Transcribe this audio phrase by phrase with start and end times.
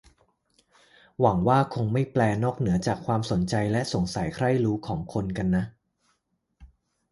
[1.19, 5.65] หวังว่าคงไม่แปล นอกเหนือจากความสนใจและสงสัยใคร่รู้ของคนกันนะ